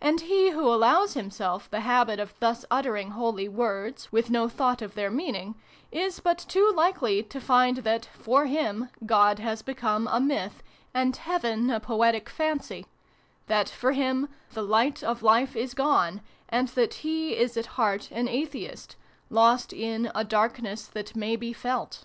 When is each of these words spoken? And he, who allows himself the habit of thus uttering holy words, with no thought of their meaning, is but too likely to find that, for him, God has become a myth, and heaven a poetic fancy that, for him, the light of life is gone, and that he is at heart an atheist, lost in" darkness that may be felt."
And 0.00 0.20
he, 0.20 0.50
who 0.50 0.72
allows 0.72 1.14
himself 1.14 1.68
the 1.68 1.80
habit 1.80 2.20
of 2.20 2.32
thus 2.38 2.64
uttering 2.70 3.10
holy 3.10 3.48
words, 3.48 4.12
with 4.12 4.30
no 4.30 4.48
thought 4.48 4.80
of 4.80 4.94
their 4.94 5.10
meaning, 5.10 5.56
is 5.90 6.20
but 6.20 6.38
too 6.38 6.70
likely 6.76 7.24
to 7.24 7.40
find 7.40 7.78
that, 7.78 8.04
for 8.06 8.46
him, 8.46 8.88
God 9.04 9.40
has 9.40 9.62
become 9.62 10.06
a 10.12 10.20
myth, 10.20 10.62
and 10.94 11.16
heaven 11.16 11.70
a 11.70 11.80
poetic 11.80 12.28
fancy 12.28 12.86
that, 13.48 13.68
for 13.68 13.90
him, 13.90 14.28
the 14.52 14.62
light 14.62 15.02
of 15.02 15.24
life 15.24 15.56
is 15.56 15.74
gone, 15.74 16.20
and 16.48 16.68
that 16.78 16.94
he 17.02 17.36
is 17.36 17.56
at 17.56 17.66
heart 17.74 18.12
an 18.12 18.28
atheist, 18.28 18.94
lost 19.28 19.72
in" 19.72 20.08
darkness 20.28 20.86
that 20.86 21.16
may 21.16 21.34
be 21.34 21.52
felt." 21.52 22.04